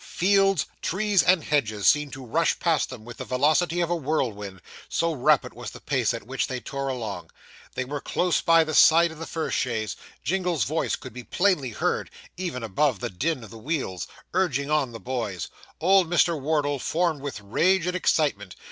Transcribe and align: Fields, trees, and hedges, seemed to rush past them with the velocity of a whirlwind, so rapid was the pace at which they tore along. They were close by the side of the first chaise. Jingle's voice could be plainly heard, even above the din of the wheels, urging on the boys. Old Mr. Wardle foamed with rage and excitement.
Fields, 0.03 0.65
trees, 0.81 1.21
and 1.21 1.43
hedges, 1.43 1.87
seemed 1.87 2.11
to 2.11 2.25
rush 2.25 2.57
past 2.59 2.89
them 2.89 3.05
with 3.05 3.17
the 3.17 3.23
velocity 3.23 3.81
of 3.81 3.89
a 3.91 3.95
whirlwind, 3.95 4.59
so 4.89 5.13
rapid 5.13 5.53
was 5.53 5.69
the 5.69 5.79
pace 5.79 6.11
at 6.11 6.25
which 6.25 6.47
they 6.47 6.59
tore 6.59 6.87
along. 6.87 7.29
They 7.75 7.85
were 7.85 8.01
close 8.01 8.41
by 8.41 8.63
the 8.63 8.73
side 8.73 9.11
of 9.11 9.19
the 9.19 9.27
first 9.27 9.55
chaise. 9.59 9.95
Jingle's 10.23 10.63
voice 10.63 10.95
could 10.95 11.13
be 11.13 11.23
plainly 11.23 11.69
heard, 11.69 12.09
even 12.35 12.63
above 12.63 12.99
the 12.99 13.11
din 13.11 13.43
of 13.43 13.51
the 13.51 13.59
wheels, 13.59 14.07
urging 14.33 14.71
on 14.71 14.91
the 14.91 14.99
boys. 14.99 15.49
Old 15.79 16.09
Mr. 16.09 16.35
Wardle 16.41 16.79
foamed 16.79 17.21
with 17.21 17.39
rage 17.39 17.85
and 17.85 17.95
excitement. 17.95 18.55